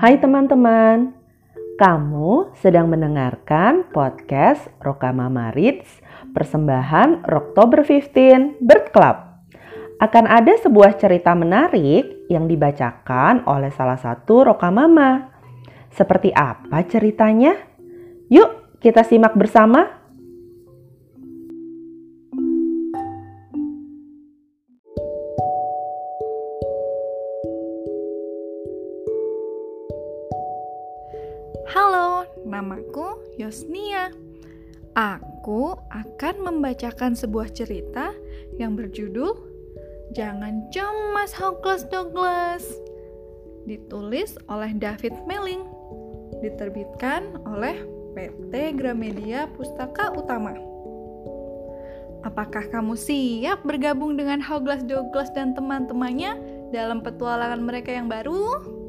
[0.00, 1.12] Hai teman-teman,
[1.76, 6.00] kamu sedang mendengarkan podcast Rokamama Reads
[6.32, 9.16] persembahan Oktober 15 Bird Club.
[10.00, 15.36] Akan ada sebuah cerita menarik yang dibacakan oleh salah satu Rokamama.
[15.92, 17.52] Seperti apa ceritanya?
[18.32, 19.99] Yuk kita simak bersama.
[31.74, 34.14] Halo, namaku Yosnia.
[34.94, 38.14] Aku akan membacakan sebuah cerita
[38.58, 39.34] yang berjudul
[40.14, 42.62] Jangan Cemas Hopeless Douglas.
[43.66, 45.66] Ditulis oleh David Melling.
[46.38, 47.82] Diterbitkan oleh
[48.14, 50.54] PT Gramedia Pustaka Utama.
[52.22, 56.36] Apakah kamu siap bergabung dengan Hoglas Douglas dan teman-temannya
[56.70, 58.79] dalam petualangan mereka yang baru?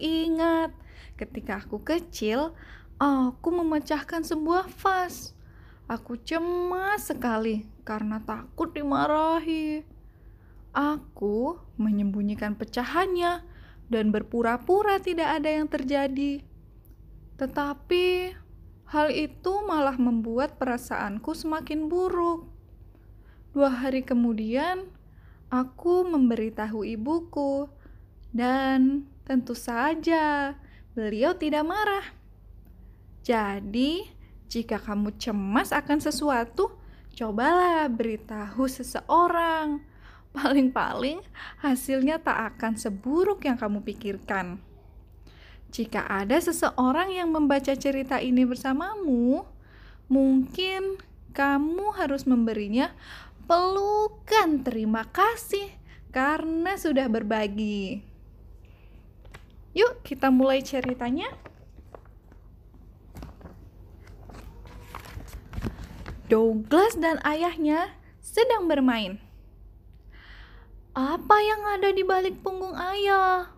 [0.00, 0.72] Ingat
[1.18, 2.54] ketika aku kecil,
[2.98, 5.34] aku memecahkan sebuah vas.
[5.88, 9.82] Aku cemas sekali karena takut dimarahi.
[10.76, 13.42] Aku menyembunyikan pecahannya
[13.88, 16.44] dan berpura-pura tidak ada yang terjadi.
[17.40, 18.36] Tetapi
[18.88, 22.52] hal itu malah membuat perasaanku semakin buruk.
[23.56, 24.92] Dua hari kemudian,
[25.48, 27.72] aku memberitahu ibuku,
[28.28, 30.56] dan tentu saja
[30.96, 32.16] beliau tidak marah.
[33.20, 34.08] Jadi,
[34.48, 36.72] jika kamu cemas akan sesuatu,
[37.12, 39.84] cobalah beritahu seseorang.
[40.32, 41.20] Paling-paling
[41.60, 44.64] hasilnya tak akan seburuk yang kamu pikirkan.
[45.68, 49.44] Jika ada seseorang yang membaca cerita ini bersamamu,
[50.08, 50.96] mungkin
[51.36, 52.96] kamu harus memberinya
[53.44, 55.68] pelukan terima kasih
[56.08, 58.07] karena sudah berbagi.
[60.08, 61.28] Kita mulai ceritanya.
[66.32, 67.92] Douglas dan ayahnya
[68.24, 69.20] sedang bermain.
[70.96, 73.52] Apa yang ada di balik punggung ayah?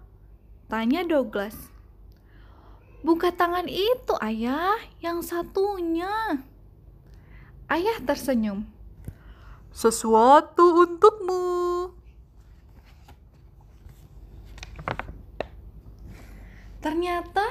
[0.67, 1.55] Tanya Douglas.
[3.07, 6.43] Buka tangan itu, ayah, yang satunya.
[7.71, 8.67] Ayah tersenyum.
[9.71, 11.95] Sesuatu untukmu.
[16.81, 17.45] Ternyata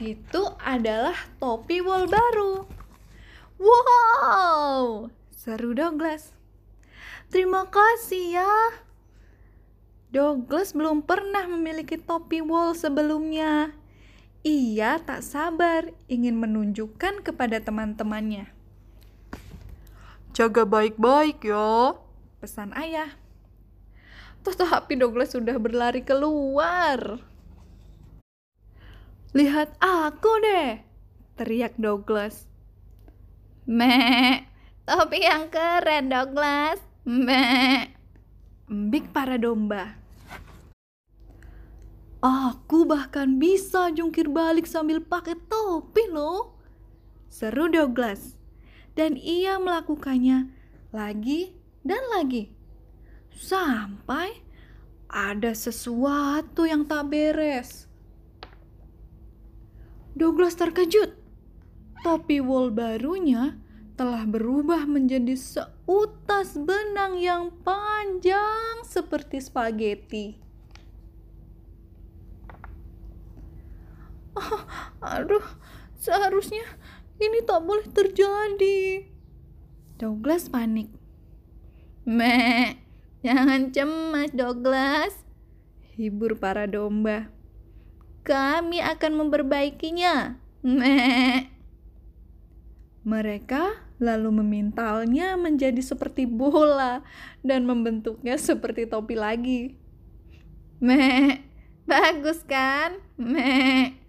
[0.00, 2.64] itu adalah topi wol baru.
[3.60, 6.32] Wow, seru Douglas.
[7.28, 8.52] Terima kasih ya.
[10.08, 13.76] Douglas belum pernah memiliki topi wol sebelumnya.
[14.40, 18.48] Ia tak sabar ingin menunjukkan kepada teman-temannya.
[20.32, 22.00] Jaga baik-baik ya,
[22.40, 23.12] pesan ayah.
[24.40, 27.29] Tetapi Douglas sudah berlari keluar.
[29.30, 30.82] Lihat aku deh,
[31.38, 32.50] teriak Douglas.
[33.62, 34.50] Mek,
[34.82, 36.82] topi yang keren Douglas.
[37.06, 37.94] Mek,
[38.66, 39.94] embik para domba.
[42.18, 46.58] Aku bahkan bisa jungkir balik sambil pakai topi loh.
[47.30, 48.34] Seru Douglas.
[48.98, 50.50] Dan ia melakukannya
[50.90, 51.54] lagi
[51.86, 52.50] dan lagi.
[53.30, 54.42] Sampai
[55.06, 57.89] ada sesuatu yang tak beres.
[60.14, 61.14] Douglas terkejut.
[62.00, 63.60] Topi wool barunya
[64.00, 70.40] telah berubah menjadi seutas benang yang panjang seperti spaghetti.
[74.32, 74.64] Oh,
[75.04, 75.44] aduh,
[76.00, 76.64] seharusnya
[77.20, 79.04] ini tak boleh terjadi.
[80.00, 80.88] Douglas panik.
[82.08, 82.80] Mek,
[83.20, 85.12] jangan cemas Douglas.
[86.00, 87.28] Hibur para domba.
[88.20, 90.36] Kami akan memperbaikinya.
[90.60, 91.48] Mek.
[93.00, 97.04] Mereka lalu memintalnya menjadi seperti bola
[97.44, 99.76] dan membentuknya seperti topi lagi.
[100.80, 101.44] Mek,
[101.84, 102.96] bagus kan?
[103.20, 104.00] Mek,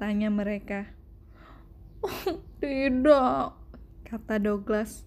[0.00, 0.88] tanya mereka.
[2.00, 3.52] Oh, tidak,
[4.08, 5.04] kata Douglas.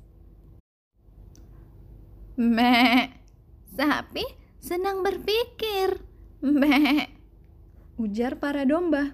[2.38, 3.18] Mek,
[3.74, 4.22] sapi
[4.62, 5.98] senang berpikir.
[6.46, 7.01] Mek,
[8.02, 9.14] ujar para domba.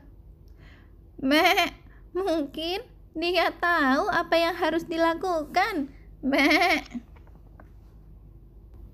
[1.20, 1.76] Mek,
[2.16, 2.80] mungkin
[3.12, 5.92] dia tahu apa yang harus dilakukan.
[6.24, 7.04] Mek.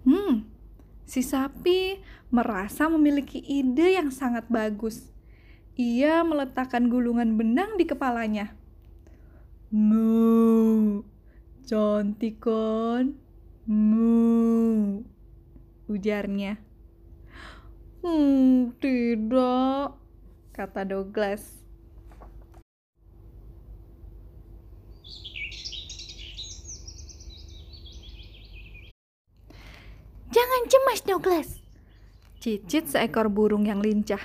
[0.04, 0.50] Hmm,
[1.06, 2.01] si sapi
[2.34, 5.13] merasa memiliki ide yang sangat bagus.
[5.78, 8.54] Ia meletakkan gulungan benang di kepalanya.
[9.74, 11.01] Mu,
[11.66, 13.18] cantik kan?
[13.66, 15.01] Mu,
[15.90, 16.72] ujarnya.
[18.03, 19.95] Hmm, tidak,
[20.51, 21.63] kata Douglas.
[30.27, 31.50] Jangan cemas, Douglas.
[32.44, 34.19] Cicit seekor burung yang lincah.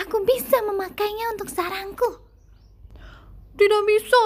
[0.00, 2.24] Aku bisa memakainya untuk sarangku.
[3.60, 4.24] Tidak bisa,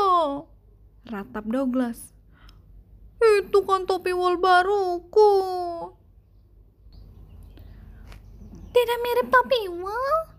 [1.11, 2.15] ratap Douglas.
[3.19, 5.68] Itu kan topi wol baruku.
[8.79, 10.39] Tidak mirip topi wol?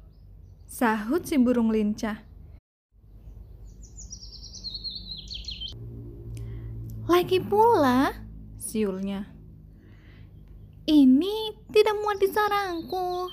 [0.64, 2.24] Sahut si burung lincah.
[7.04, 8.16] Lagi pula,
[8.56, 9.28] siulnya.
[10.88, 13.28] Ini tidak muat di sarangku.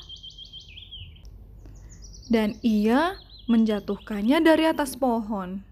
[2.27, 3.15] Dan ia
[3.47, 5.63] menjatuhkannya dari atas pohon.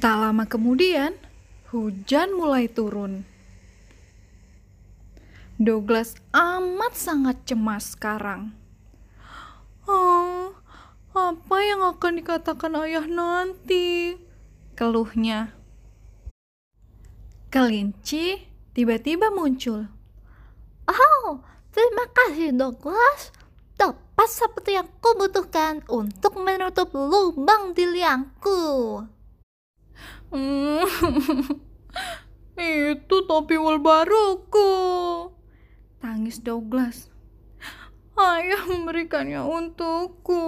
[0.00, 1.12] Tak lama kemudian,
[1.68, 3.28] hujan mulai turun.
[5.60, 8.56] Douglas amat sangat cemas sekarang.
[9.84, 10.56] Oh,
[11.12, 14.16] apa yang akan dikatakan ayah nanti?
[14.72, 15.52] Keluhnya.
[17.52, 18.40] Kelinci
[18.72, 19.84] tiba-tiba muncul.
[20.88, 21.44] Oh,
[21.76, 23.36] terima kasih Douglas.
[23.76, 29.04] Tepat seperti yang kubutuhkan untuk menutup lubang di liangku.
[30.30, 30.86] Hmm,
[32.54, 34.70] itu topi wol baruku.
[35.98, 37.10] Tangis Douglas.
[38.14, 40.44] Ayah memberikannya untukku.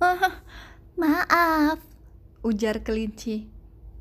[0.00, 0.44] Ah,
[0.96, 1.78] maaf,
[2.44, 3.48] Ujar kelinci.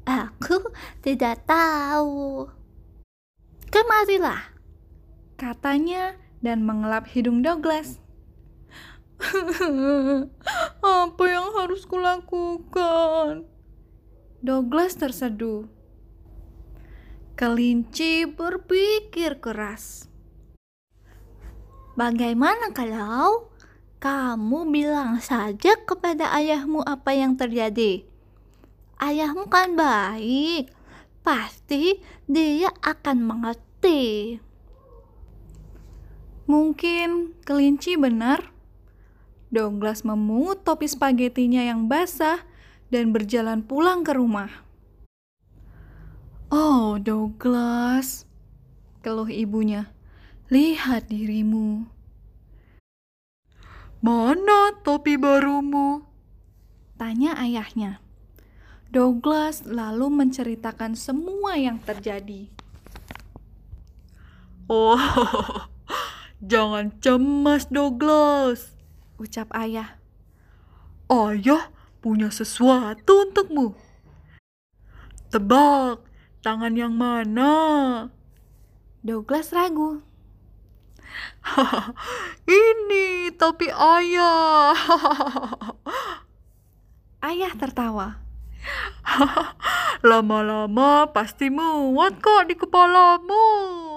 [0.03, 2.47] aku tidak tahu.
[3.71, 4.51] Kemarilah.
[5.39, 8.03] Katanya dan mengelap hidung Douglas.
[10.83, 13.47] Apa yang harus kulakukan?
[14.43, 15.67] Douglas terseduh.
[17.33, 20.05] Kelinci berpikir keras.
[21.93, 23.53] Bagaimana kalau
[24.03, 28.05] kamu bilang saja kepada ayahmu apa yang terjadi?
[29.01, 30.69] Ayahmu kan baik,
[31.25, 31.97] pasti
[32.29, 34.37] dia akan mengerti.
[36.45, 38.52] Mungkin kelinci benar.
[39.53, 42.41] Douglas memungut topi spagetinya yang basah
[42.89, 44.49] dan berjalan pulang ke rumah.
[46.49, 48.25] Oh, Douglas,
[49.05, 49.93] keluh ibunya.
[50.49, 51.85] Lihat dirimu.
[54.01, 56.01] Mana topi barumu?
[56.97, 58.01] Tanya ayahnya.
[58.89, 62.49] Douglas lalu menceritakan semua yang terjadi.
[64.65, 64.97] Oh,
[66.41, 68.73] jangan cemas Douglas,
[69.21, 70.01] ucap ayah.
[71.11, 71.69] Ayah
[72.01, 73.77] punya sesuatu untukmu.
[75.29, 76.01] Tebak,
[76.45, 78.09] tangan yang mana?
[79.03, 80.01] Douglas ragu.
[82.47, 84.73] Ini topi ayah.
[87.29, 88.23] ayah tertawa.
[90.09, 93.92] Lama-lama pasti muat kok di kepalamu.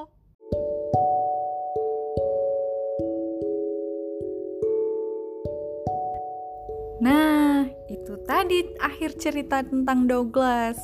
[6.97, 10.81] Nah, itu tadi akhir cerita tentang Douglas.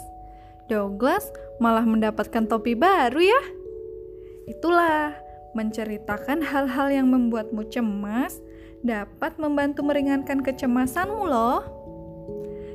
[0.69, 3.43] Douglas malah mendapatkan topi baru ya.
[4.49, 5.17] Itulah,
[5.57, 8.41] menceritakan hal-hal yang membuatmu cemas
[8.83, 11.63] dapat membantu meringankan kecemasanmu loh.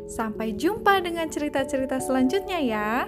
[0.08, 3.06] Sampai jumpa dengan cerita-cerita selanjutnya ya.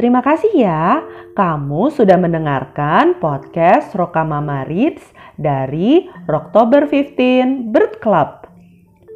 [0.00, 1.04] Terima kasih ya,
[1.36, 5.04] kamu sudah mendengarkan podcast Rokamama Reads
[5.36, 8.48] dari Oktober 15 Bird Club.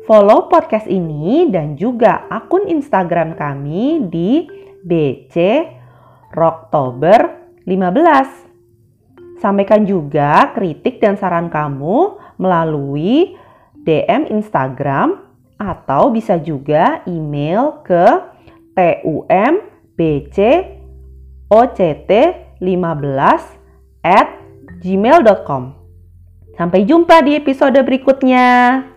[0.05, 4.45] Follow podcast ini dan juga akun Instagram kami di
[4.85, 5.65] BC
[6.37, 7.33] Oktober
[7.65, 9.41] 15.
[9.41, 13.41] Sampaikan juga kritik dan saran kamu melalui
[13.89, 15.17] DM Instagram
[15.57, 18.21] atau bisa juga email ke
[19.95, 20.39] tumbc
[21.51, 23.41] oct15
[24.03, 24.29] at
[24.83, 25.63] gmail.com.
[26.55, 28.94] Sampai jumpa di episode berikutnya.